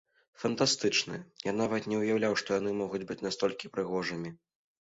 [0.43, 1.19] Фантастычныя,
[1.49, 4.29] я нават не ўяўляў, што яны могуць быць настолькі прыгожымі.